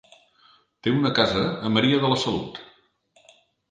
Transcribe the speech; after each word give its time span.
Té 0.87 0.93
una 0.95 1.13
casa 1.21 1.45
a 1.69 1.73
Maria 1.79 2.03
de 2.07 2.13
la 2.15 2.21
Salut. 2.27 2.63